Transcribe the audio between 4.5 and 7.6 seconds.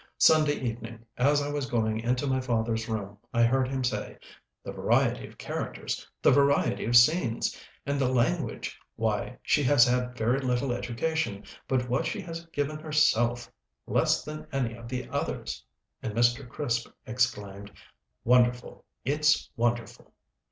"The variety of characters the variety of scenes